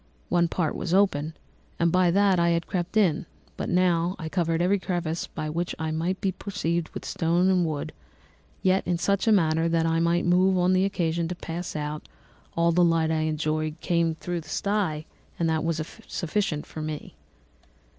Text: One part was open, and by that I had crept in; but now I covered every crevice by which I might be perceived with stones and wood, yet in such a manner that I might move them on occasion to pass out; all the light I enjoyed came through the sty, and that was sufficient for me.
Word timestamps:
One 0.29 0.47
part 0.47 0.73
was 0.73 0.95
open, 0.95 1.35
and 1.77 1.91
by 1.91 2.09
that 2.09 2.39
I 2.39 2.49
had 2.49 2.65
crept 2.65 2.97
in; 2.97 3.27
but 3.55 3.69
now 3.69 4.15
I 4.17 4.29
covered 4.29 4.59
every 4.59 4.79
crevice 4.79 5.27
by 5.27 5.47
which 5.47 5.75
I 5.77 5.91
might 5.91 6.19
be 6.19 6.31
perceived 6.31 6.89
with 6.89 7.05
stones 7.05 7.47
and 7.49 7.67
wood, 7.67 7.93
yet 8.63 8.81
in 8.87 8.97
such 8.97 9.27
a 9.27 9.31
manner 9.31 9.69
that 9.69 9.85
I 9.85 9.99
might 9.99 10.25
move 10.25 10.55
them 10.55 10.63
on 10.63 10.75
occasion 10.75 11.27
to 11.27 11.35
pass 11.35 11.75
out; 11.75 12.09
all 12.57 12.71
the 12.71 12.83
light 12.83 13.11
I 13.11 13.19
enjoyed 13.29 13.79
came 13.79 14.15
through 14.15 14.41
the 14.41 14.49
sty, 14.49 15.05
and 15.37 15.47
that 15.51 15.63
was 15.63 15.77
sufficient 16.07 16.65
for 16.65 16.81
me. 16.81 17.13